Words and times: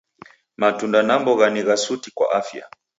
Matunda 0.59 0.99
na 1.07 1.15
mbogha 1.19 1.49
ni 1.49 1.61
gha 1.67 1.75
suti 1.83 2.09
kwa 2.15 2.27
afya. 2.39 2.65